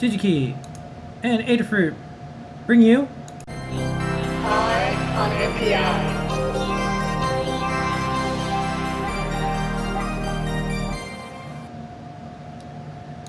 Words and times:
DigiKey, 0.00 0.56
and 1.22 1.42
Adafruit 1.42 1.94
bring 2.66 2.80
you 2.80 3.06
on 4.46 5.30
NPI. 5.30 6.20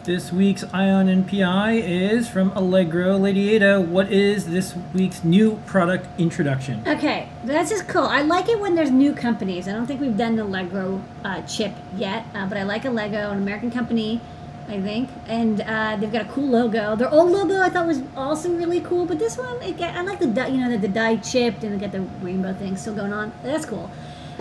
This 0.05 0.31
week's 0.31 0.63
EYE 0.73 0.89
on 0.89 1.07
NPI 1.07 1.84
is 1.84 2.29
from 2.29 2.51
Allegro. 2.55 3.17
Lady 3.17 3.53
Ada, 3.53 3.81
what 3.81 4.10
is 4.10 4.46
this 4.47 4.74
week's 4.94 5.26
new 5.26 5.58
product 5.65 6.08
introduction? 6.17 6.81
Okay, 6.88 7.28
that's 7.44 7.69
just 7.69 7.90
cool. 7.90 8.06
I 8.06 8.22
like 8.22 8.47
it 8.47 8.60
when 8.62 8.76
there's 8.76 8.92
new 8.92 9.13
companies. 9.13 9.67
I 9.67 9.74
don't 9.74 9.88
think 9.88 9.99
we've 9.99 10.17
done 10.17 10.38
the 10.38 10.44
Allegro 10.44 11.03
uh, 11.26 11.42
chip 11.42 11.74
yet, 11.97 12.26
uh, 12.33 12.47
but 12.47 12.58
I 12.58 12.63
like 12.63 12.85
Allegro, 12.85 13.29
an 13.29 13.40
American 13.40 13.69
company, 13.69 14.22
I 14.67 14.79
think, 14.79 15.09
and 15.28 15.62
uh, 15.62 15.97
they've 15.97 16.12
got 16.12 16.21
a 16.21 16.30
cool 16.30 16.48
logo. 16.48 16.95
Their 16.95 17.09
old 17.09 17.31
logo 17.31 17.59
I 17.59 17.70
thought 17.70 17.88
was 17.88 18.02
also 18.16 18.49
really 18.54 18.80
cool, 18.80 19.05
but 19.05 19.20
this 19.20 19.38
one, 19.38 19.62
it 19.62 19.81
I 19.81 20.02
like 20.02 20.20
the 20.20 20.27
you 20.27 20.58
know 20.58 20.70
the, 20.70 20.77
the 20.77 20.88
die 20.88 21.17
chipped 21.17 21.63
and 21.63 21.73
they 21.73 21.77
got 21.77 21.91
the 21.91 22.02
rainbow 22.26 22.53
thing 22.53 22.77
still 22.77 22.95
going 22.95 23.12
on. 23.12 23.34
That's 23.44 23.66
cool. 23.66 23.89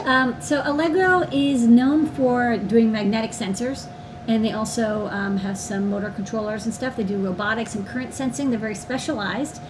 Um, 0.05 0.41
so 0.41 0.63
Allegro 0.65 1.23
is 1.33 1.67
known 1.67 2.07
for 2.07 2.57
doing 2.57 2.93
magnetic 2.93 3.33
sensors. 3.33 3.87
And 4.29 4.45
they 4.45 4.53
also 4.53 5.09
um, 5.09 5.39
have 5.39 5.59
some 5.59 5.91
motor 5.91 6.11
controllers 6.11 6.65
and 6.65 6.75
stuff. 6.75 6.97
They 6.97 7.05
do 7.05 7.19
robotics 7.19 7.75
and 7.75 7.87
current 7.87 8.15
sensing. 8.15 8.51
They're 8.51 8.59
very 8.59 8.75
specialized. 8.75 9.61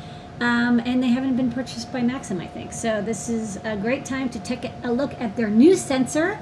Um, 0.40 0.80
and 0.80 1.02
they 1.02 1.08
haven't 1.08 1.36
been 1.36 1.52
purchased 1.52 1.92
by 1.92 2.02
Maxim, 2.02 2.40
I 2.40 2.46
think. 2.46 2.72
So 2.72 3.02
this 3.02 3.28
is 3.28 3.58
a 3.64 3.76
great 3.76 4.04
time 4.04 4.28
to 4.30 4.38
take 4.38 4.70
a 4.82 4.92
look 4.92 5.18
at 5.20 5.36
their 5.36 5.48
new 5.48 5.76
sensor, 5.76 6.38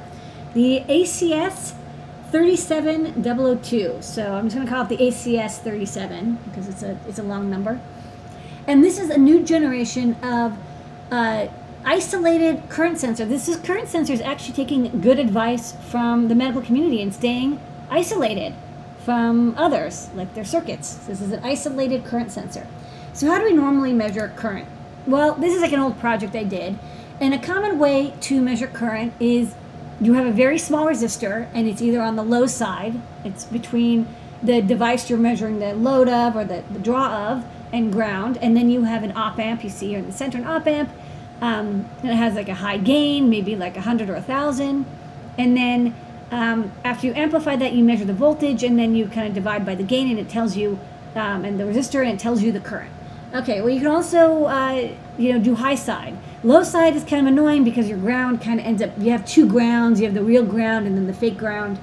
the 0.55 0.83
ACS 0.89 1.75
37002. 2.31 3.99
So 4.01 4.35
I'm 4.35 4.45
just 4.45 4.57
going 4.57 4.67
to 4.67 4.73
call 4.73 4.85
it 4.85 4.89
the 4.89 4.99
ACS 4.99 5.59
37 5.59 6.39
because 6.45 6.69
it's 6.69 6.83
a 6.83 6.99
it's 7.09 7.19
a 7.19 7.23
long 7.23 7.51
number. 7.51 7.81
And 8.67 8.85
this 8.85 8.99
is 8.99 9.09
a 9.09 9.19
new 9.19 9.43
generation 9.43 10.15
of 10.23 10.57
uh, 11.11 11.47
isolated 11.85 12.69
current 12.69 12.99
sensor. 12.99 13.25
This 13.25 13.49
is 13.49 13.57
current 13.57 13.89
sensor 13.89 14.13
is 14.13 14.21
actually 14.21 14.55
taking 14.55 15.01
good 15.01 15.19
advice 15.19 15.73
from 15.91 16.29
the 16.29 16.35
medical 16.35 16.61
community 16.61 17.01
and 17.01 17.15
staying 17.15 17.61
isolated 17.89 18.55
from 19.05 19.55
others, 19.57 20.11
like 20.15 20.35
their 20.35 20.45
circuits. 20.45 20.95
This 21.07 21.23
is 21.23 21.33
an 21.33 21.43
isolated 21.43 22.05
current 22.05 22.31
sensor. 22.31 22.67
So 23.15 23.27
how 23.27 23.39
do 23.39 23.45
we 23.45 23.55
normally 23.55 23.95
measure 23.95 24.31
current? 24.37 24.69
Well, 25.07 25.35
this 25.35 25.55
is 25.55 25.63
like 25.63 25.73
an 25.73 25.81
old 25.81 25.99
project 25.99 26.37
I 26.37 26.45
did. 26.45 26.79
And 27.21 27.33
a 27.33 27.39
common 27.39 27.79
way 27.79 28.13
to 28.21 28.41
measure 28.43 28.67
current 28.67 29.15
is 29.19 29.55
you 30.01 30.15
have 30.15 30.27
a 30.27 30.33
very 30.33 30.59
small 30.59 30.87
resistor 30.87 31.49
and 31.53 31.67
it's 31.67 31.83
either 31.83 32.01
on 32.01 32.17
the 32.17 32.23
low 32.23 32.47
side, 32.47 33.01
it's 33.25 33.45
between 33.45 34.07
the 34.43 34.63
device 34.63 35.11
you're 35.11 35.19
measuring 35.19 35.59
the 35.59 35.75
load 35.75 36.09
of 36.09 36.37
or 36.37 36.45
the, 36.45 36.63
the 36.71 36.79
draw 36.79 37.31
of 37.31 37.45
and 37.73 37.93
ground. 37.93 38.39
And 38.39 38.57
then 38.57 38.71
you 38.71 38.85
have 38.85 39.03
an 39.03 39.17
op 39.17 39.39
amp, 39.39 39.65
you 39.65 39.71
see 39.71 39.89
here 39.89 39.99
in 39.99 40.07
the 40.07 40.13
center 40.13 40.39
an 40.39 40.47
op 40.47 40.67
amp. 40.67 40.91
Um, 41.41 41.89
and 42.03 42.11
it 42.11 42.17
has 42.17 42.35
like 42.35 42.49
a 42.49 42.55
high 42.55 42.79
gain, 42.79 43.29
maybe 43.29 43.57
like 43.57 43.75
100 43.75 44.09
or 44.09 44.15
1,000. 44.15 44.87
And 45.37 45.57
then 45.57 45.95
um, 46.31 46.73
after 46.85 47.07
you 47.07 47.15
amplify 47.15 47.57
that, 47.57 47.73
you 47.73 47.85
measure 47.85 48.05
the 48.05 48.13
voltage 48.13 48.63
and 48.63 48.79
then 48.79 48.95
you 48.95 49.07
kind 49.09 49.27
of 49.27 49.35
divide 49.35 49.65
by 49.67 49.75
the 49.75 49.85
gain 49.85 50.11
and 50.11 50.19
it 50.19 50.29
tells 50.29 50.57
you, 50.57 50.79
um, 51.15 51.45
and 51.45 51.59
the 51.59 51.65
resistor, 51.65 52.01
and 52.05 52.13
it 52.13 52.21
tells 52.21 52.43
you 52.43 52.53
the 52.53 52.61
current. 52.61 52.93
Okay, 53.35 53.61
well, 53.61 53.69
you 53.69 53.79
can 53.79 53.89
also, 53.89 54.45
uh, 54.45 54.89
you 55.19 55.33
know, 55.33 55.39
do 55.39 55.55
high 55.55 55.75
side. 55.75 56.17
Low 56.43 56.63
side 56.63 56.97
is 56.97 57.05
kind 57.05 57.27
of 57.27 57.33
annoying 57.33 57.63
because 57.63 57.87
your 57.87 57.99
ground 57.99 58.41
kind 58.41 58.59
of 58.59 58.65
ends 58.65 58.81
up, 58.81 58.91
you 58.99 59.11
have 59.11 59.27
two 59.27 59.47
grounds, 59.47 60.01
you 60.01 60.07
have 60.07 60.15
the 60.15 60.23
real 60.23 60.45
ground 60.45 60.87
and 60.87 60.97
then 60.97 61.07
the 61.07 61.13
fake 61.13 61.37
ground. 61.37 61.79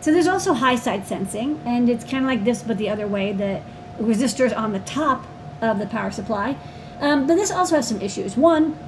So 0.00 0.12
there's 0.12 0.28
also 0.28 0.52
high 0.52 0.76
side 0.76 1.06
sensing, 1.06 1.60
and 1.64 1.88
it's 1.88 2.04
kind 2.04 2.24
of 2.24 2.28
like 2.28 2.44
this, 2.44 2.62
but 2.62 2.78
the 2.78 2.88
other 2.90 3.08
way. 3.08 3.32
The 3.32 3.62
resistor 3.98 4.46
is 4.46 4.52
on 4.52 4.72
the 4.72 4.80
top 4.80 5.26
of 5.60 5.78
the 5.78 5.86
power 5.86 6.10
supply. 6.10 6.56
Um, 7.00 7.26
but 7.26 7.34
this 7.34 7.50
also 7.50 7.76
has 7.76 7.88
some 7.88 8.00
issues. 8.00 8.36
One, 8.36 8.78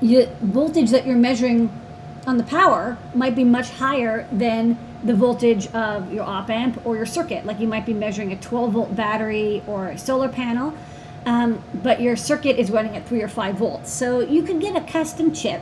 the 0.00 0.28
voltage 0.40 0.90
that 0.90 1.06
you're 1.06 1.16
measuring 1.16 1.70
on 2.26 2.38
the 2.38 2.44
power 2.44 2.96
might 3.14 3.34
be 3.34 3.44
much 3.44 3.70
higher 3.70 4.26
than 4.32 4.78
the 5.04 5.14
voltage 5.14 5.66
of 5.68 6.12
your 6.12 6.24
op 6.24 6.48
amp 6.48 6.84
or 6.86 6.96
your 6.96 7.06
circuit. 7.06 7.44
Like 7.44 7.60
you 7.60 7.68
might 7.68 7.84
be 7.84 7.92
measuring 7.92 8.32
a 8.32 8.36
12 8.36 8.72
volt 8.72 8.96
battery 8.96 9.62
or 9.66 9.88
a 9.88 9.98
solar 9.98 10.28
panel, 10.28 10.72
um, 11.26 11.62
but 11.74 12.00
your 12.00 12.16
circuit 12.16 12.58
is 12.58 12.70
running 12.70 12.96
at 12.96 13.06
three 13.06 13.22
or 13.22 13.28
five 13.28 13.56
volts. 13.56 13.92
So 13.92 14.20
you 14.20 14.42
can 14.42 14.58
get 14.58 14.74
a 14.76 14.80
custom 14.80 15.34
chip, 15.34 15.60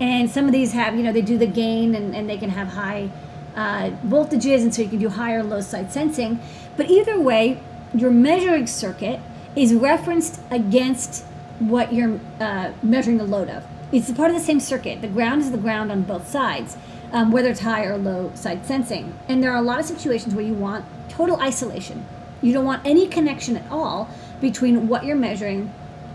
and 0.00 0.30
some 0.30 0.44
of 0.44 0.52
these 0.52 0.72
have, 0.72 0.96
you 0.96 1.02
know, 1.02 1.12
they 1.12 1.22
do 1.22 1.38
the 1.38 1.46
gain 1.46 1.94
and, 1.94 2.14
and 2.14 2.28
they 2.28 2.36
can 2.36 2.50
have 2.50 2.68
high 2.68 3.10
uh, 3.56 3.90
voltages, 4.06 4.62
and 4.62 4.74
so 4.74 4.82
you 4.82 4.88
can 4.88 4.98
do 4.98 5.08
higher 5.08 5.42
low 5.42 5.62
side 5.62 5.90
sensing. 5.90 6.40
But 6.76 6.90
either 6.90 7.18
way, 7.18 7.60
your 7.94 8.10
measuring 8.10 8.66
circuit 8.66 9.20
is 9.56 9.72
referenced 9.72 10.40
against 10.50 11.24
what 11.58 11.92
you're 11.92 12.20
uh, 12.38 12.72
measuring 12.82 13.18
the 13.18 13.24
load 13.24 13.48
of 13.48 13.64
it's 13.92 14.10
part 14.12 14.30
of 14.30 14.36
the 14.36 14.42
same 14.42 14.60
circuit. 14.60 15.00
The 15.00 15.08
ground 15.08 15.42
is 15.42 15.50
the 15.50 15.58
ground 15.58 15.90
on 15.90 16.02
both 16.02 16.28
sides, 16.28 16.76
um, 17.12 17.32
whether 17.32 17.50
it's 17.50 17.60
high 17.60 17.84
or 17.84 17.98
low 17.98 18.30
side 18.34 18.64
sensing. 18.64 19.18
And 19.28 19.42
there 19.42 19.50
are 19.50 19.56
a 19.56 19.62
lot 19.62 19.80
of 19.80 19.86
situations 19.86 20.34
where 20.34 20.44
you 20.44 20.54
want 20.54 20.84
total 21.08 21.40
isolation. 21.40 22.06
You 22.40 22.52
don't 22.52 22.64
want 22.64 22.86
any 22.86 23.08
connection 23.08 23.56
at 23.56 23.70
all 23.70 24.08
between 24.40 24.88
what 24.88 25.04
you're 25.04 25.16
measuring 25.16 25.72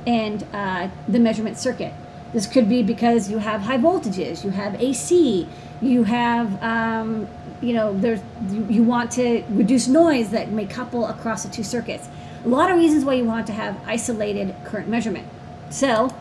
and 0.07 0.45
uh, 0.53 0.89
the 1.07 1.19
measurement 1.19 1.57
circuit. 1.57 1.93
This 2.33 2.47
could 2.47 2.67
be 2.67 2.83
because 2.83 3.29
you 3.31 3.37
have 3.37 3.61
high 3.61 3.77
voltages, 3.77 4.43
you 4.43 4.49
have 4.51 4.81
AC, 4.81 5.47
you 5.81 6.03
have, 6.03 6.61
um, 6.61 7.27
you 7.61 7.73
know, 7.73 7.97
there's 7.97 8.19
you, 8.49 8.65
you 8.69 8.83
want 8.83 9.11
to 9.11 9.43
reduce 9.49 9.87
noise 9.87 10.31
that 10.31 10.51
may 10.51 10.65
couple 10.65 11.05
across 11.05 11.43
the 11.43 11.49
two 11.49 11.63
circuits. 11.63 12.09
A 12.43 12.47
lot 12.47 12.69
of 12.69 12.77
reasons 12.77 13.05
why 13.05 13.13
you 13.13 13.23
want 13.23 13.47
to 13.47 13.53
have 13.53 13.79
isolated 13.87 14.53
current 14.65 14.87
measurement. 14.87 15.27
So 15.69 16.13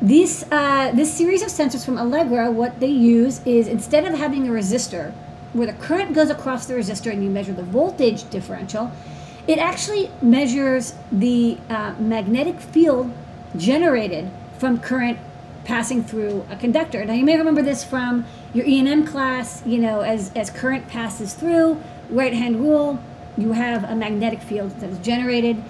this, 0.00 0.44
uh, 0.50 0.92
this 0.92 1.12
series 1.12 1.42
of 1.42 1.48
sensors 1.48 1.84
from 1.84 1.98
Allegro, 1.98 2.50
what 2.50 2.80
they 2.80 2.88
use 2.88 3.44
is 3.46 3.66
instead 3.66 4.04
of 4.04 4.14
having 4.18 4.48
a 4.48 4.52
resistor 4.52 5.12
where 5.54 5.66
the 5.66 5.72
current 5.72 6.14
goes 6.14 6.30
across 6.30 6.66
the 6.66 6.74
resistor 6.74 7.12
and 7.12 7.22
you 7.22 7.30
measure 7.30 7.52
the 7.52 7.62
voltage 7.62 8.28
differential, 8.30 8.92
it 9.46 9.58
actually 9.58 10.10
measures 10.22 10.94
the 11.12 11.58
uh, 11.68 11.94
magnetic 11.98 12.60
field 12.60 13.12
generated 13.56 14.30
from 14.58 14.78
current 14.80 15.18
passing 15.64 16.02
through 16.02 16.46
a 16.50 16.56
conductor. 16.56 17.04
Now 17.04 17.14
you 17.14 17.24
may 17.24 17.36
remember 17.36 17.62
this 17.62 17.84
from 17.84 18.26
your 18.52 18.66
E&M 18.66 19.06
class, 19.06 19.62
you 19.66 19.78
know, 19.78 20.00
as, 20.00 20.30
as 20.34 20.50
current 20.50 20.88
passes 20.88 21.34
through, 21.34 21.82
right 22.10 22.34
hand 22.34 22.60
rule, 22.60 22.98
you 23.36 23.52
have 23.52 23.84
a 23.84 23.94
magnetic 23.94 24.40
field 24.40 24.70
that 24.80 24.90
is 24.90 24.98
generated. 24.98 25.62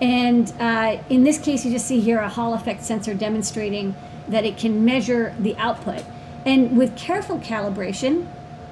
And 0.00 0.52
uh, 0.60 0.98
in 1.08 1.24
this 1.24 1.38
case, 1.38 1.64
you 1.64 1.72
just 1.72 1.86
see 1.86 2.00
here 2.00 2.18
a 2.18 2.28
Hall 2.28 2.54
effect 2.54 2.82
sensor 2.82 3.14
demonstrating 3.14 3.94
that 4.28 4.44
it 4.44 4.56
can 4.56 4.84
measure 4.84 5.34
the 5.38 5.56
output. 5.56 6.04
And 6.44 6.76
with 6.76 6.96
careful 6.96 7.38
calibration, 7.38 8.26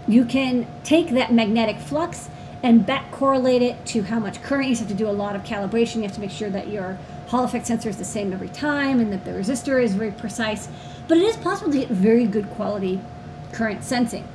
you 0.06 0.24
can 0.24 0.66
take 0.84 1.10
that 1.10 1.32
magnetic 1.32 1.78
flux 1.78 2.28
and 2.62 2.84
back 2.84 3.10
correlate 3.10 3.62
it 3.62 3.84
to 3.86 4.02
how 4.02 4.18
much 4.18 4.42
current. 4.42 4.68
You 4.68 4.76
have 4.76 4.88
to 4.88 4.94
do 4.94 5.08
a 5.08 5.10
lot 5.10 5.36
of 5.36 5.42
calibration. 5.44 5.96
You 5.96 6.02
have 6.02 6.14
to 6.14 6.20
make 6.20 6.30
sure 6.30 6.50
that 6.50 6.68
your 6.68 6.98
Hall 7.28 7.44
effect 7.44 7.66
sensor 7.66 7.88
is 7.88 7.96
the 7.96 8.04
same 8.04 8.32
every 8.32 8.48
time 8.48 9.00
and 9.00 9.12
that 9.12 9.24
the 9.24 9.32
resistor 9.32 9.82
is 9.82 9.94
very 9.94 10.12
precise. 10.12 10.68
But 11.08 11.18
it 11.18 11.24
is 11.24 11.36
possible 11.36 11.72
to 11.72 11.78
get 11.78 11.88
very 11.88 12.26
good 12.26 12.48
quality 12.50 13.00
current 13.52 13.82
sensing. 13.82 14.26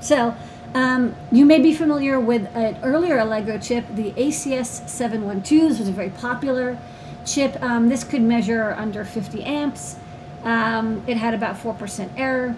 So 0.00 0.34
um, 0.74 1.16
you 1.32 1.44
may 1.44 1.58
be 1.58 1.74
familiar 1.74 2.20
with 2.20 2.48
an 2.54 2.78
earlier 2.82 3.18
Allegro 3.18 3.58
chip, 3.58 3.84
the 3.94 4.12
ACS 4.12 4.88
712. 4.88 5.70
This 5.70 5.78
was 5.78 5.88
a 5.88 5.92
very 5.92 6.10
popular 6.10 6.78
chip. 7.24 7.60
Um, 7.62 7.88
this 7.88 8.04
could 8.04 8.22
measure 8.22 8.72
under 8.72 9.04
50 9.04 9.42
amps. 9.42 9.96
Um, 10.44 11.02
it 11.06 11.16
had 11.16 11.34
about 11.34 11.56
4% 11.56 12.10
error. 12.16 12.54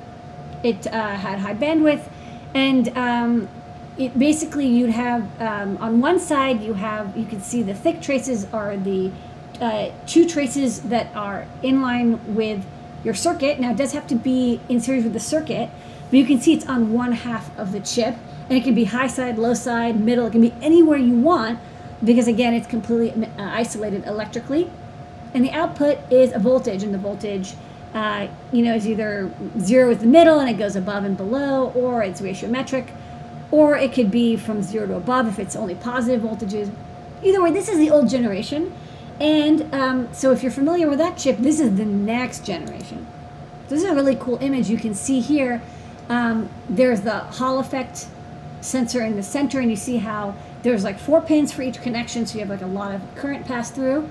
It 0.63 0.87
uh, 0.87 1.15
had 1.17 1.39
high 1.39 1.55
bandwidth. 1.55 2.09
And 2.55 2.89
um, 2.97 3.49
it 3.99 4.19
basically 4.19 4.67
you'd 4.67 4.91
have, 4.91 5.23
um, 5.41 5.77
on 5.79 6.01
one 6.01 6.21
side, 6.21 6.63
you 6.63 6.75
have, 6.75 7.17
you 7.17 7.27
can 7.27 7.41
see 7.41 7.63
the 7.63 7.75
thick 7.75 8.01
traces 8.01 8.47
are 8.53 8.77
the 8.77 9.11
uh, 9.61 9.91
two 10.07 10.27
traces 10.27 10.83
that 10.83 11.15
are 11.17 11.47
in 11.63 11.83
line 11.83 12.35
with 12.35 12.65
your 13.05 13.15
circuit. 13.15 13.59
Now 13.59 13.73
it 13.73 13.77
does 13.77 13.93
have 13.93 14.07
to 14.09 14.15
be 14.15 14.61
in 14.69 14.81
series 14.81 15.05
with 15.05 15.13
the 15.13 15.21
circuit, 15.21 15.69
but 16.11 16.17
you 16.17 16.25
can 16.25 16.41
see 16.41 16.55
it's 16.55 16.67
on 16.67 16.93
one 16.93 17.13
half 17.13 17.57
of 17.59 17.73
the 17.73 17.81
chip, 17.81 18.15
and 18.49 18.57
it 18.57 18.65
can 18.65 18.75
be 18.75 18.85
high 18.85 19.09
side, 19.09 19.37
low 19.37 19.55
side, 19.55 20.01
middle. 20.01 20.27
It 20.27 20.33
can 20.33 20.41
be 20.41 20.55
anywhere 20.63 20.97
you 20.97 21.15
want, 21.15 21.59
because 22.05 22.29
again, 22.29 22.55
it's 22.55 22.67
completely 22.67 23.27
uh, 23.27 23.31
isolated 23.37 24.07
electrically. 24.07 24.71
And 25.35 25.45
the 25.45 25.51
output 25.51 25.99
is 26.11 26.33
a 26.33 26.39
voltage, 26.39 26.83
and 26.83 26.95
the 26.95 26.99
voltage, 26.99 27.55
uh, 27.95 28.29
you 28.53 28.63
know, 28.63 28.75
is 28.75 28.87
either 28.87 29.31
zero 29.59 29.91
is 29.91 29.99
the 29.99 30.07
middle 30.07 30.39
and 30.39 30.49
it 30.49 30.57
goes 30.57 30.77
above 30.77 31.05
and 31.05 31.17
below, 31.17 31.71
or 31.73 32.03
it's 32.03 32.21
ratiometric, 32.21 32.91
or 33.51 33.77
it 33.77 33.93
could 33.93 34.11
be 34.11 34.37
from 34.37 34.63
zero 34.63 34.87
to 34.87 34.97
above 34.97 35.27
if 35.29 35.39
it's 35.39 35.57
only 35.57 35.75
positive 35.75 36.23
voltages. 36.23 36.71
Either 37.23 37.43
way, 37.43 37.51
this 37.51 37.69
is 37.69 37.79
the 37.79 37.91
old 37.91 38.09
generation. 38.09 38.73
And 39.21 39.75
um, 39.75 40.09
so 40.13 40.31
if 40.33 40.43
you're 40.43 40.53
familiar 40.53 40.89
with 40.89 40.99
that 40.99 41.19
chip, 41.19 41.39
this 41.39 41.59
is 41.59 41.77
the 41.77 41.85
next 41.85 42.45
generation. 42.45 43.07
This 43.69 43.83
is 43.83 43.89
a 43.89 43.95
really 43.95 44.17
cool 44.17 44.39
image 44.41 44.71
you 44.71 44.79
can 44.79 44.95
see 44.95 45.21
here 45.21 45.61
um, 46.09 46.49
there's 46.69 47.03
the 47.03 47.19
Hall 47.19 47.59
effect 47.59 48.07
sensor 48.61 49.03
in 49.03 49.17
the 49.17 49.23
center, 49.23 49.61
and 49.61 49.71
you 49.71 49.77
see 49.77 49.99
how 49.99 50.35
there's 50.63 50.85
like 50.85 50.99
four 50.99 51.21
pins 51.21 51.53
for 51.53 51.63
each 51.63 51.81
connection, 51.81 52.27
so 52.27 52.35
you 52.35 52.41
have 52.41 52.51
like 52.51 52.63
a 52.63 52.67
lot 52.67 52.95
of 52.95 53.03
current 53.15 53.47
pass 53.47 53.71
through. 53.71 54.09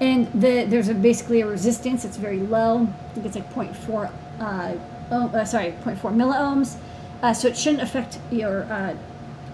And 0.00 0.30
the, 0.32 0.64
there's 0.64 0.88
a, 0.88 0.94
basically 0.94 1.40
a 1.40 1.46
resistance. 1.46 2.04
It's 2.04 2.16
very 2.16 2.38
low. 2.38 2.82
I 2.82 3.14
think 3.14 3.26
it's 3.26 3.34
like 3.34 3.52
0.4, 3.52 4.12
uh, 4.38 4.76
oh, 5.10 5.28
uh, 5.28 5.44
sorry, 5.44 5.74
0.4 5.84 6.14
milliohms. 6.14 6.76
Uh, 7.22 7.32
so 7.34 7.48
it 7.48 7.56
shouldn't 7.56 7.82
affect 7.82 8.18
your 8.30 8.62
uh, 8.64 8.96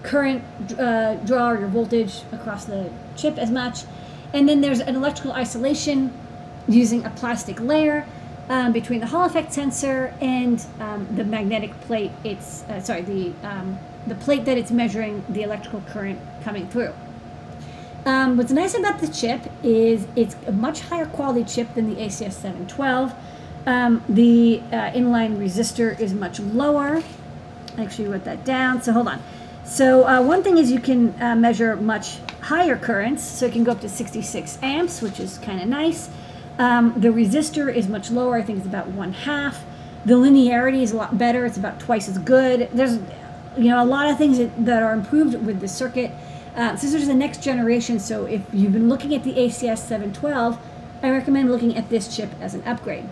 current 0.03 0.43
uh, 0.79 1.15
draw 1.15 1.51
or 1.51 1.59
your 1.59 1.67
voltage 1.67 2.21
across 2.31 2.65
the 2.65 2.89
chip 3.15 3.37
as 3.37 3.49
much. 3.49 3.83
And 4.33 4.47
then 4.47 4.61
there's 4.61 4.79
an 4.79 4.95
electrical 4.95 5.31
isolation 5.31 6.13
using 6.67 7.05
a 7.05 7.09
plastic 7.11 7.59
layer 7.59 8.07
um, 8.49 8.71
between 8.71 8.99
the 8.99 9.07
Hall 9.07 9.25
effect 9.25 9.53
sensor 9.53 10.13
and 10.21 10.63
um, 10.79 11.07
the 11.15 11.23
magnetic 11.23 11.79
plate. 11.81 12.11
It's 12.23 12.63
uh, 12.63 12.79
sorry, 12.81 13.01
the 13.01 13.33
um, 13.43 13.79
the 14.07 14.15
plate 14.15 14.45
that 14.45 14.57
it's 14.57 14.71
measuring 14.71 15.23
the 15.29 15.41
electrical 15.41 15.81
current 15.81 16.19
coming 16.43 16.67
through. 16.67 16.93
Um, 18.05 18.37
what's 18.37 18.51
nice 18.51 18.75
about 18.75 18.99
the 18.99 19.07
chip 19.07 19.41
is 19.63 20.07
it's 20.15 20.35
a 20.45 20.51
much 20.51 20.81
higher 20.81 21.07
quality 21.07 21.43
chip 21.43 21.73
than 21.73 21.89
the 21.89 21.99
ACS 21.99 22.33
712. 22.33 23.15
Um, 23.65 24.03
the 24.07 24.61
uh, 24.71 24.91
inline 24.91 25.37
resistor 25.37 25.99
is 25.99 26.13
much 26.13 26.39
lower. 26.39 27.01
I 27.77 27.83
actually 27.83 28.07
wrote 28.07 28.23
that 28.25 28.45
down. 28.45 28.81
So 28.81 28.93
hold 28.93 29.07
on. 29.07 29.21
So 29.63 30.07
uh, 30.07 30.21
one 30.21 30.43
thing 30.43 30.57
is 30.57 30.71
you 30.71 30.79
can 30.79 31.19
uh, 31.21 31.35
measure 31.35 31.75
much 31.75 32.17
higher 32.41 32.77
currents. 32.77 33.23
So 33.23 33.47
it 33.47 33.53
can 33.53 33.63
go 33.63 33.71
up 33.71 33.81
to 33.81 33.89
66 33.89 34.59
amps, 34.61 35.01
which 35.01 35.19
is 35.19 35.37
kind 35.39 35.61
of 35.61 35.67
nice. 35.67 36.09
Um, 36.57 36.93
the 36.97 37.09
resistor 37.09 37.73
is 37.73 37.87
much 37.87 38.11
lower. 38.11 38.35
I 38.35 38.43
think 38.43 38.59
it's 38.59 38.67
about 38.67 38.87
one 38.87 39.13
half. 39.13 39.63
The 40.05 40.13
linearity 40.13 40.81
is 40.81 40.91
a 40.91 40.97
lot 40.97 41.17
better. 41.17 41.45
It's 41.45 41.57
about 41.57 41.79
twice 41.79 42.07
as 42.07 42.19
good. 42.19 42.69
There's, 42.71 42.99
you 43.57 43.69
know, 43.69 43.83
a 43.83 43.85
lot 43.85 44.09
of 44.09 44.17
things 44.17 44.37
that, 44.37 44.65
that 44.65 44.83
are 44.83 44.93
improved 44.93 45.33
with 45.45 45.59
the 45.59 45.67
circuit. 45.67 46.11
Uh, 46.55 46.75
so 46.75 46.87
this 46.87 46.93
is 46.93 47.07
the 47.07 47.13
next 47.13 47.43
generation. 47.43 47.99
So 47.99 48.25
if 48.25 48.41
you've 48.53 48.71
been 48.71 48.87
looking 48.87 49.13
at 49.15 49.23
the 49.23 49.33
ACS 49.33 49.79
712, 49.79 50.57
I 51.01 51.09
recommend 51.09 51.51
looking 51.51 51.75
at 51.75 51.89
this 51.89 52.15
chip 52.15 52.29
as 52.39 52.53
an 52.53 52.63
upgrade. 52.65 53.09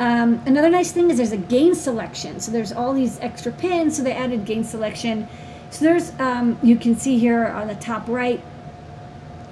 Um, 0.00 0.42
another 0.46 0.70
nice 0.70 0.92
thing 0.92 1.10
is 1.10 1.18
there's 1.18 1.32
a 1.32 1.36
gain 1.36 1.74
selection. 1.74 2.40
So 2.40 2.50
there's 2.50 2.72
all 2.72 2.94
these 2.94 3.20
extra 3.20 3.52
pins, 3.52 3.98
so 3.98 4.02
they 4.02 4.14
added 4.14 4.46
gain 4.46 4.64
selection. 4.64 5.28
So 5.68 5.84
there's, 5.84 6.18
um, 6.18 6.58
you 6.62 6.76
can 6.76 6.96
see 6.96 7.18
here 7.18 7.46
on 7.46 7.68
the 7.68 7.74
top 7.74 8.08
right, 8.08 8.42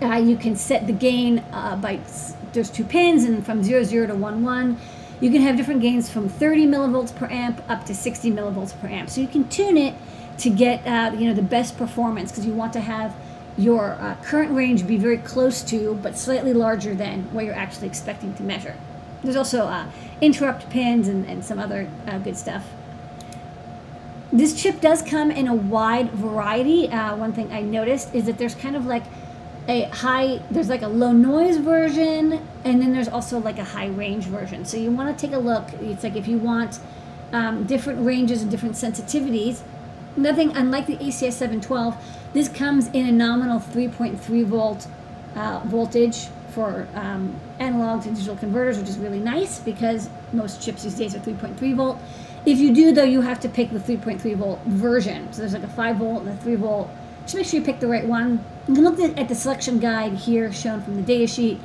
uh, 0.00 0.14
you 0.14 0.38
can 0.38 0.56
set 0.56 0.86
the 0.86 0.92
gain 0.94 1.40
uh, 1.52 1.76
by, 1.76 2.00
there's 2.54 2.70
two 2.70 2.84
pins 2.84 3.24
and 3.24 3.44
from 3.44 3.62
0, 3.62 3.84
0 3.84 4.06
to 4.06 4.14
1, 4.14 4.42
1. 4.42 4.80
You 5.20 5.30
can 5.30 5.42
have 5.42 5.58
different 5.58 5.82
gains 5.82 6.08
from 6.08 6.30
30 6.30 6.66
millivolts 6.66 7.14
per 7.14 7.26
amp 7.26 7.62
up 7.68 7.84
to 7.84 7.94
60 7.94 8.30
millivolts 8.30 8.78
per 8.80 8.88
amp. 8.88 9.10
So 9.10 9.20
you 9.20 9.28
can 9.28 9.46
tune 9.48 9.76
it 9.76 9.94
to 10.38 10.48
get, 10.48 10.86
uh, 10.86 11.14
you 11.14 11.26
know, 11.26 11.34
the 11.34 11.42
best 11.42 11.76
performance 11.76 12.30
because 12.32 12.46
you 12.46 12.54
want 12.54 12.72
to 12.72 12.80
have 12.80 13.14
your 13.58 13.90
uh, 14.00 14.16
current 14.22 14.52
range 14.52 14.86
be 14.86 14.96
very 14.96 15.18
close 15.18 15.62
to, 15.64 15.94
but 15.96 16.16
slightly 16.16 16.54
larger 16.54 16.94
than 16.94 17.24
what 17.34 17.44
you're 17.44 17.54
actually 17.54 17.88
expecting 17.88 18.32
to 18.36 18.42
measure. 18.42 18.76
There's 19.22 19.36
also 19.36 19.66
uh, 19.66 19.86
interrupt 20.20 20.70
pins 20.70 21.08
and, 21.08 21.26
and 21.26 21.44
some 21.44 21.58
other 21.58 21.88
uh, 22.06 22.18
good 22.18 22.36
stuff. 22.36 22.64
This 24.32 24.60
chip 24.60 24.80
does 24.80 25.00
come 25.02 25.30
in 25.30 25.48
a 25.48 25.54
wide 25.54 26.10
variety. 26.10 26.88
Uh, 26.88 27.16
one 27.16 27.32
thing 27.32 27.50
I 27.52 27.62
noticed 27.62 28.14
is 28.14 28.26
that 28.26 28.36
there's 28.38 28.54
kind 28.54 28.76
of 28.76 28.84
like 28.84 29.04
a 29.68 29.82
high, 29.84 30.42
there's 30.50 30.68
like 30.68 30.82
a 30.82 30.88
low 30.88 31.12
noise 31.12 31.56
version, 31.56 32.46
and 32.64 32.80
then 32.80 32.92
there's 32.92 33.08
also 33.08 33.38
like 33.38 33.58
a 33.58 33.64
high 33.64 33.88
range 33.88 34.24
version. 34.24 34.64
So 34.64 34.76
you 34.76 34.90
want 34.90 35.16
to 35.16 35.26
take 35.26 35.34
a 35.34 35.38
look. 35.38 35.68
It's 35.80 36.04
like 36.04 36.16
if 36.16 36.28
you 36.28 36.38
want 36.38 36.78
um, 37.32 37.64
different 37.64 38.04
ranges 38.04 38.42
and 38.42 38.50
different 38.50 38.74
sensitivities, 38.74 39.60
nothing 40.16 40.56
unlike 40.56 40.86
the 40.86 40.96
ACS 40.96 41.32
712, 41.32 41.96
this 42.32 42.48
comes 42.48 42.88
in 42.88 43.06
a 43.06 43.12
nominal 43.12 43.60
3.3 43.60 44.44
volt 44.44 44.86
uh, 45.34 45.60
voltage 45.64 46.28
for 46.50 46.86
um, 46.94 47.34
analog 47.58 48.02
to 48.02 48.10
digital 48.10 48.36
converters, 48.36 48.78
which 48.78 48.88
is 48.88 48.98
really 48.98 49.20
nice 49.20 49.58
because 49.60 50.08
most 50.32 50.62
chips 50.62 50.82
these 50.82 50.94
days 50.94 51.14
are 51.14 51.20
3.3 51.20 51.74
volt. 51.74 51.98
If 52.46 52.58
you 52.58 52.74
do, 52.74 52.92
though, 52.92 53.04
you 53.04 53.20
have 53.20 53.40
to 53.40 53.48
pick 53.48 53.70
the 53.70 53.78
3.3 53.78 54.36
volt 54.36 54.60
version. 54.64 55.32
So 55.32 55.40
there's 55.40 55.52
like 55.52 55.62
a 55.62 55.68
5 55.68 55.96
volt 55.96 56.22
and 56.22 56.30
a 56.30 56.42
3 56.42 56.54
volt. 56.56 56.90
Just 57.22 57.36
make 57.36 57.46
sure 57.46 57.60
you 57.60 57.66
pick 57.66 57.80
the 57.80 57.86
right 57.86 58.06
one. 58.06 58.42
You 58.68 58.74
can 58.74 58.84
look 58.84 58.98
at 59.00 59.28
the 59.28 59.34
selection 59.34 59.78
guide 59.78 60.14
here 60.14 60.52
shown 60.52 60.82
from 60.82 60.96
the 60.96 61.02
data 61.02 61.26
sheet. 61.26 61.60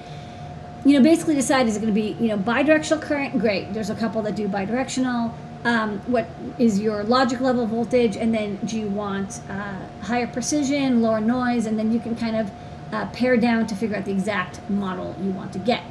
You 0.84 0.98
know, 0.98 1.04
basically 1.04 1.36
decide 1.36 1.68
is 1.68 1.78
it 1.78 1.80
going 1.80 1.94
to 1.94 2.00
be, 2.00 2.18
you 2.20 2.28
know, 2.28 2.38
bidirectional 2.38 3.02
current? 3.02 3.40
Great. 3.40 3.74
There's 3.74 3.90
a 3.90 3.96
couple 3.96 4.22
that 4.24 4.36
do 4.36 4.50
bidirectional. 4.50 5.34
Um, 5.64 6.00
what 6.08 6.28
is 6.60 6.82
your 6.82 7.04
logic 7.06 7.40
level 7.40 7.66
voltage? 7.66 8.18
And 8.18 8.34
then 8.34 8.58
do 8.66 8.78
you 8.78 8.90
want 8.90 9.40
uh, 9.50 9.80
higher 10.02 10.28
precision, 10.28 11.02
lower 11.02 11.22
noise? 11.22 11.66
And 11.66 11.80
then 11.80 11.94
you 11.94 12.02
can 12.02 12.18
kind 12.18 12.36
of 12.36 12.52
uh, 12.94 13.07
pare 13.07 13.36
down 13.38 13.66
to 13.68 13.75
figure 13.75 13.98
out 13.98 14.06
the 14.06 14.12
exact 14.12 14.69
model 14.69 15.16
you 15.22 15.31
want 15.31 15.51
to 15.54 15.60
get. 15.60 15.84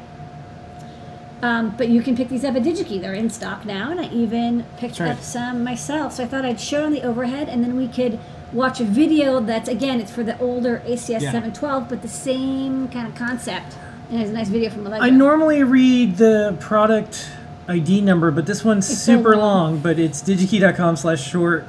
Um, 1.42 1.74
but 1.76 1.88
you 1.88 2.00
can 2.02 2.16
pick 2.16 2.28
these 2.28 2.44
up 2.44 2.54
at 2.54 2.62
DigiKey. 2.62 3.00
They're 3.00 3.14
in 3.14 3.28
stock 3.28 3.64
now, 3.64 3.90
and 3.90 4.00
I 4.00 4.08
even 4.10 4.64
picked 4.76 5.00
right. 5.00 5.10
up 5.10 5.20
some 5.20 5.64
myself. 5.64 6.12
So 6.12 6.22
I 6.22 6.26
thought 6.26 6.44
I'd 6.44 6.60
show 6.60 6.84
on 6.84 6.92
the 6.92 7.02
overhead, 7.02 7.48
and 7.48 7.64
then 7.64 7.76
we 7.76 7.88
could 7.88 8.20
watch 8.52 8.78
a 8.80 8.84
video 8.84 9.40
that's, 9.40 9.68
again, 9.68 10.00
it's 10.00 10.12
for 10.12 10.22
the 10.22 10.38
older 10.38 10.80
ACS 10.86 11.22
Yeah. 11.22 11.32
712, 11.32 11.88
but 11.88 12.02
the 12.02 12.08
same 12.08 12.86
kind 12.88 13.08
of 13.08 13.16
concept. 13.16 13.74
And 14.10 14.20
it's 14.20 14.30
a 14.30 14.34
nice 14.34 14.48
video 14.50 14.70
from 14.70 14.84
the 14.84 14.92
I 14.92 15.10
normally 15.10 15.64
read 15.64 16.18
the 16.18 16.56
product 16.60 17.28
ID 17.66 18.02
number, 18.02 18.30
but 18.30 18.46
this 18.46 18.64
one's 18.64 18.88
It's 18.88 19.00
so 19.00 19.16
super 19.16 19.34
long. 19.36 19.72
long. 19.72 19.78
But 19.80 19.98
it's 19.98 20.22
digikey.com 20.22 20.94
slash 20.96 21.28
short 21.28 21.66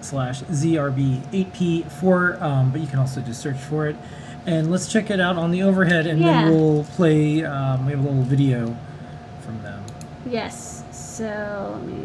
slash 0.00 0.42
ZRB8P4. 0.44 2.40
Um, 2.40 2.70
but 2.70 2.80
you 2.80 2.86
can 2.86 2.98
also 2.98 3.20
just 3.20 3.42
search 3.42 3.58
for 3.58 3.86
it. 3.88 3.96
And 4.46 4.70
let's 4.70 4.90
check 4.92 5.10
it 5.10 5.20
out 5.20 5.36
on 5.36 5.50
the 5.52 5.62
overhead, 5.62 6.06
and 6.06 6.20
Yeah. 6.20 6.44
then 6.44 6.50
we'll 6.54 6.84
play. 6.96 7.44
Um, 7.44 7.86
we 7.86 7.92
have 7.92 8.00
a 8.00 8.08
little 8.08 8.22
video 8.24 8.74
from 9.40 9.62
them. 9.62 9.82
Yes. 10.28 10.82
So 10.90 11.78
let 11.78 11.86
me 11.86 12.04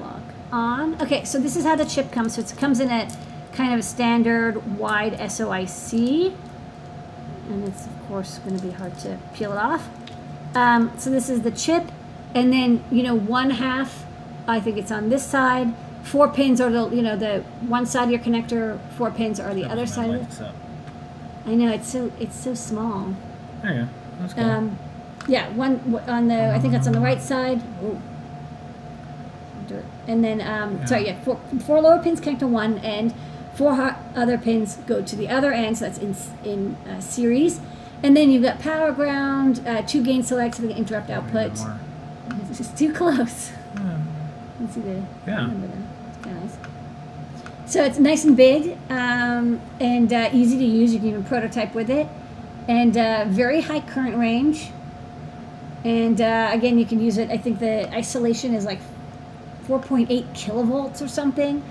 lock 0.00 0.22
on. 0.52 0.96
Okay, 1.02 1.24
so 1.24 1.38
this 1.38 1.56
is 1.56 1.64
how 1.64 1.76
the 1.76 1.84
chip 1.84 2.10
comes. 2.12 2.34
So 2.36 2.40
it 2.40 2.54
comes 2.58 2.80
in 2.80 2.88
at 2.90 3.14
kind 3.52 3.74
of 3.74 3.80
a 3.80 3.82
standard 3.82 4.78
wide 4.78 5.12
SOIC. 5.18 6.32
And 7.50 7.68
it's, 7.68 7.86
of 7.86 8.08
course, 8.08 8.38
going 8.38 8.56
to 8.58 8.64
be 8.64 8.70
hard 8.72 8.96
to 9.00 9.18
peel 9.34 9.52
it 9.52 9.58
off. 9.58 9.88
Um, 10.54 10.92
so 10.96 11.10
this 11.10 11.28
is 11.28 11.42
the 11.42 11.50
chip. 11.50 11.90
And 12.34 12.52
then, 12.52 12.84
you 12.90 13.02
know, 13.02 13.14
one 13.14 13.50
half, 13.50 14.06
I 14.46 14.60
think 14.60 14.78
it's 14.78 14.92
on 14.92 15.08
this 15.10 15.26
side. 15.26 15.74
Four 16.04 16.28
pins 16.28 16.60
are 16.60 16.70
the, 16.70 16.88
you 16.88 17.02
know, 17.02 17.16
the 17.16 17.40
one 17.66 17.84
side 17.86 18.04
of 18.04 18.10
your 18.10 18.20
connector, 18.20 18.78
four 18.96 19.10
pins 19.10 19.38
are 19.40 19.52
the 19.52 19.64
other 19.64 19.84
side 19.86 20.06
of 20.10 20.10
light 20.12 20.22
it. 20.22 20.30
this 20.30 20.40
up. 20.40 20.54
I 21.50 21.54
know, 21.54 21.72
it's 21.72 21.90
so, 21.92 22.12
it's 22.20 22.36
so 22.36 22.54
small. 22.54 23.14
There 23.62 23.72
you 23.74 23.80
go. 23.82 23.88
That's 24.20 24.34
cool. 24.34 24.44
Um, 24.44 24.78
yeah, 25.28 25.48
one 25.50 26.00
on 26.06 26.28
the. 26.28 26.52
I 26.54 26.58
think 26.60 26.72
that's 26.72 26.86
on 26.86 26.92
the 26.92 27.00
right 27.00 27.20
side. 27.20 27.60
Ooh. 27.82 28.00
And 30.08 30.24
then, 30.24 30.40
um, 30.40 30.78
Yeah. 30.78 30.84
sorry, 30.86 31.06
yeah, 31.06 31.20
four, 31.20 31.38
four 31.66 31.80
lower 31.80 31.98
pins 32.02 32.20
connect 32.20 32.40
to 32.40 32.46
one 32.48 32.78
end, 32.78 33.14
four 33.54 33.94
other 34.16 34.36
pins 34.38 34.76
go 34.86 35.00
to 35.02 35.14
the 35.16 35.28
other 35.28 35.52
end. 35.52 35.78
So 35.78 35.84
that's 35.86 35.98
in 35.98 36.14
in 36.44 36.76
uh, 36.88 37.00
series. 37.00 37.60
And 38.02 38.16
then 38.16 38.30
you've 38.30 38.42
got 38.42 38.58
power 38.60 38.90
ground, 38.92 39.60
uh, 39.66 39.82
two 39.82 40.02
gain 40.02 40.22
selects 40.22 40.58
for 40.58 40.66
the 40.66 40.74
interrupt 40.76 41.10
output. 41.10 41.52
It's 42.48 42.58
just 42.58 42.76
too 42.76 42.92
close. 42.92 43.52
Yeah. 43.76 43.98
Let's 44.60 44.74
see 44.74 44.80
the 44.80 45.02
Yeah. 45.26 45.46
number 45.46 45.66
there. 45.68 45.76
It's 46.08 46.24
kind 46.24 46.36
of 46.38 46.42
nice. 46.44 46.56
So 47.70 47.84
it's 47.84 48.00
nice 48.00 48.24
and 48.24 48.36
big 48.36 48.76
um, 48.90 49.60
and 49.78 50.12
uh, 50.12 50.28
easy 50.32 50.58
to 50.58 50.64
use. 50.64 50.92
You 50.92 50.98
can 50.98 51.08
even 51.10 51.22
prototype 51.22 51.72
with 51.72 51.88
it, 51.88 52.08
and 52.66 52.96
uh, 52.96 53.26
very 53.28 53.60
high 53.60 53.78
current 53.78 54.16
range. 54.16 54.72
And 55.84 56.20
uh, 56.20 56.50
again, 56.52 56.80
you 56.80 56.84
can 56.84 57.00
use 57.00 57.16
it. 57.16 57.30
I 57.30 57.36
think 57.36 57.60
the 57.60 57.88
isolation 57.94 58.54
is 58.54 58.64
like 58.64 58.80
4.8 59.68 60.08
kilovolts 60.32 61.00
or 61.00 61.06
something, 61.06 61.62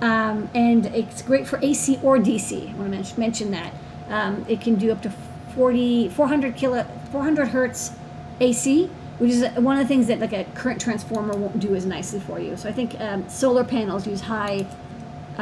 um, 0.00 0.48
and 0.54 0.86
it's 0.86 1.20
great 1.20 1.46
for 1.46 1.58
AC 1.62 2.00
or 2.02 2.16
DC. 2.16 2.70
I 2.70 2.72
want 2.78 3.04
to 3.04 3.20
mention 3.20 3.50
that 3.50 3.74
um, 4.08 4.46
it 4.48 4.62
can 4.62 4.76
do 4.76 4.90
up 4.90 5.02
to 5.02 5.12
40, 5.54 6.08
400 6.08 6.56
kilo, 6.56 6.86
400 7.10 7.48
hertz 7.48 7.92
AC, 8.40 8.86
which 9.18 9.32
is 9.32 9.44
one 9.56 9.76
of 9.76 9.84
the 9.84 9.88
things 9.88 10.06
that 10.06 10.18
like 10.18 10.32
a 10.32 10.44
current 10.54 10.80
transformer 10.80 11.36
won't 11.36 11.60
do 11.60 11.74
as 11.74 11.84
nicely 11.84 12.20
for 12.20 12.40
you. 12.40 12.56
So 12.56 12.70
I 12.70 12.72
think 12.72 12.98
um, 13.02 13.28
solar 13.28 13.64
panels 13.64 14.06
use 14.06 14.22
high 14.22 14.66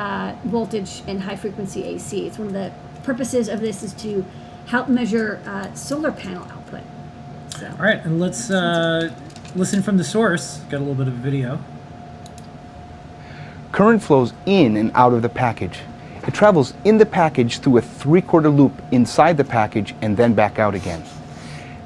uh, 0.00 0.34
voltage 0.44 1.02
and 1.06 1.20
high 1.20 1.36
frequency 1.36 1.84
AC. 1.84 2.26
It's 2.26 2.38
one 2.38 2.48
of 2.48 2.54
the 2.54 2.72
purposes 3.02 3.48
of 3.48 3.60
this 3.60 3.82
is 3.82 3.92
to 3.94 4.24
help 4.66 4.88
measure 4.88 5.42
uh, 5.46 5.72
solar 5.74 6.10
panel 6.10 6.44
output. 6.50 6.80
So 7.58 7.66
All 7.66 7.84
right, 7.84 8.02
and 8.04 8.18
let's 8.18 8.50
uh, 8.50 9.12
listen 9.54 9.82
from 9.82 9.98
the 9.98 10.04
source. 10.04 10.58
Got 10.70 10.78
a 10.78 10.84
little 10.84 10.94
bit 10.94 11.08
of 11.08 11.14
a 11.14 11.18
video. 11.18 11.60
Current 13.72 14.02
flows 14.02 14.32
in 14.46 14.78
and 14.78 14.90
out 14.94 15.12
of 15.12 15.20
the 15.20 15.28
package. 15.28 15.80
It 16.26 16.32
travels 16.32 16.72
in 16.84 16.96
the 16.96 17.06
package 17.06 17.58
through 17.58 17.78
a 17.78 17.82
three-quarter 17.82 18.48
loop 18.48 18.72
inside 18.92 19.36
the 19.36 19.44
package 19.44 19.94
and 20.00 20.16
then 20.16 20.32
back 20.32 20.58
out 20.58 20.74
again. 20.74 21.02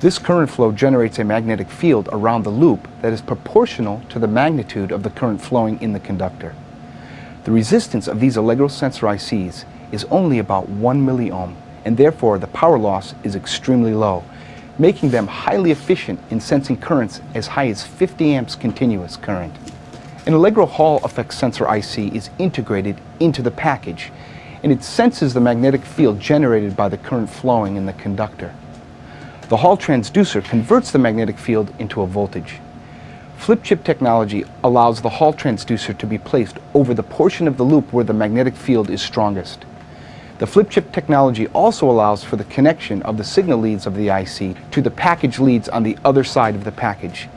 This 0.01 0.19
current 0.19 0.51
flow 0.51 0.71
generates 0.71 1.19
a 1.19 1.25
magnetic 1.25 1.69
field 1.69 2.09
around 2.13 2.45
the 2.45 2.51
loop 2.51 2.87
that 3.01 3.13
is 3.13 3.21
proportional 3.21 4.03
to 4.11 4.19
the 4.19 4.29
magnitude 4.29 4.93
of 4.93 5.03
the 5.03 5.11
current 5.11 5.41
flowing 5.41 5.81
in 5.83 5.93
the 5.93 6.01
conductor. 6.01 6.55
The 7.45 7.53
resistance 7.53 8.09
of 8.09 8.21
these 8.21 8.39
Allegro 8.39 8.69
sensor 8.69 9.07
ICs 9.07 9.67
is 9.93 10.07
only 10.11 10.39
about 10.39 10.67
1 10.71 11.05
milliohm, 11.05 11.55
and 11.85 11.95
therefore 11.95 12.39
the 12.39 12.47
power 12.47 12.79
loss 12.79 13.15
is 13.23 13.37
extremely 13.37 13.93
low, 13.93 14.25
making 14.79 15.11
them 15.11 15.27
highly 15.27 15.71
efficient 15.71 16.21
in 16.31 16.41
sensing 16.41 16.79
currents 16.79 17.21
as 17.35 17.49
high 17.49 17.69
as 17.69 17.85
50 17.85 18.33
amps 18.33 18.55
continuous 18.55 19.19
current. 19.19 19.55
An 20.27 20.33
Allegro 20.33 20.65
Hall 20.65 21.05
effect 21.05 21.35
sensor 21.35 21.67
IC 21.71 22.15
is 22.15 22.31
integrated 22.39 22.99
into 23.21 23.43
the 23.43 23.51
package, 23.51 24.11
and 24.63 24.73
it 24.73 24.83
senses 24.83 25.35
the 25.35 25.41
magnetic 25.41 25.85
field 25.85 26.19
generated 26.19 26.75
by 26.75 26.89
the 26.89 26.97
current 26.97 27.29
flowing 27.29 27.77
in 27.77 27.85
the 27.85 27.93
conductor. 27.93 28.55
The 29.51 29.59
Hall 29.59 29.77
transducer 29.77 30.43
converts 30.43 30.93
the 30.93 30.99
magnetic 30.99 31.39
field 31.39 31.75
into 31.79 32.01
a 32.01 32.07
voltage. 32.07 32.55
Flip 33.37 33.63
chip 33.63 33.85
technology 33.85 34.45
allows 34.63 35.03
the 35.03 35.11
Hall 35.11 35.35
transducer 35.35 35.97
to 35.99 36.07
be 36.07 36.19
placed 36.19 36.57
over 36.73 36.95
the 36.95 37.03
portion 37.03 37.47
of 37.47 37.57
the 37.57 37.63
loop 37.63 37.93
where 37.93 38.05
the 38.05 38.15
magnetic 38.15 38.57
field 38.57 38.89
is 38.89 39.03
strongest. 39.03 39.65
The 40.39 40.47
flip 40.49 40.69
chip 40.69 40.93
technology 40.93 41.47
also 41.49 41.89
allows 41.89 42.25
for 42.25 42.37
the 42.37 42.45
connection 42.45 43.03
of 43.03 43.19
the 43.19 43.25
signal 43.25 43.61
leads 43.61 43.87
of 43.87 43.95
the 43.95 44.09
IC 44.09 44.71
to 44.73 44.83
the 44.83 44.91
package 44.91 45.39
leads 45.39 45.69
on 45.69 45.85
the 45.85 45.97
other 46.05 46.25
side 46.25 46.55
of 46.55 46.65
the 46.65 46.73
package. 46.73 47.29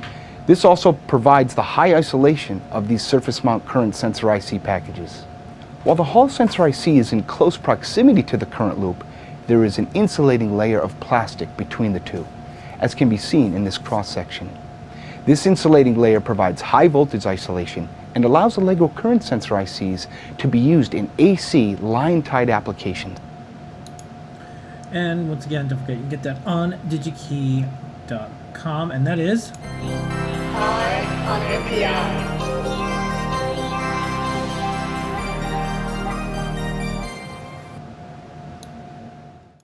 This 0.47 0.65
also 0.65 0.93
provides 0.93 1.53
the 1.53 1.61
high 1.61 1.93
isolation 1.95 2.61
of 2.71 2.87
these 2.87 3.05
surface 3.05 3.43
mount 3.43 3.65
current 3.65 3.95
sensor 3.95 4.33
IC 4.33 4.63
packages. 4.63 5.23
While 5.83 5.95
the 5.95 6.05
Hall 6.05 6.27
sensor 6.27 6.67
IC 6.67 6.87
is 6.87 7.13
in 7.13 7.23
close 7.23 7.55
proximity 7.55 8.23
to 8.23 8.37
the 8.37 8.45
current 8.45 8.79
loop, 8.79 9.05
there 9.45 9.63
is 9.63 9.77
an 9.77 9.89
insulating 9.93 10.57
layer 10.57 10.79
of 10.79 10.99
plastic 10.99 11.55
between 11.55 11.93
the 11.93 11.99
two, 11.99 12.25
as 12.79 12.95
can 12.95 13.09
be 13.09 13.17
seen 13.17 13.53
in 13.53 13.63
this 13.63 13.77
cross 13.77 14.09
section. 14.09 14.49
This 15.27 15.45
insulating 15.45 15.97
layer 15.97 16.21
provides 16.21 16.61
high 16.61 16.87
voltage 16.87 17.25
isolation 17.25 17.89
and 18.15 18.23
allows 18.23 18.55
Allegro 18.55 18.87
current 18.87 19.21
sensor 19.21 19.55
ICs 19.55 20.07
to 20.37 20.47
be 20.47 20.57
used 20.57 20.93
in 20.93 21.11
AC 21.17 21.75
line-tied 21.75 22.49
applications. 22.49 23.19
And 24.93 25.27
once 25.27 25.45
again, 25.45 25.67
don't 25.67 25.79
forget, 25.79 25.97
you 25.97 26.03
can 26.03 26.09
get 26.09 26.23
that 26.23 26.47
on 26.47 26.79
digikey.com, 26.87 27.65
and 28.91 29.05
that 29.05 29.19
is 29.19 29.51
Power 29.51 31.03
on 31.27 31.41
NPI. 31.41 32.36